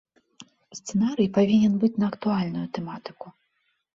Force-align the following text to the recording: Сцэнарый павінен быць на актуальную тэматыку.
Сцэнарый 0.77 1.27
павінен 1.37 1.73
быць 1.85 1.91
на 2.03 2.09
актуальную 2.13 2.65
тэматыку. 2.79 3.27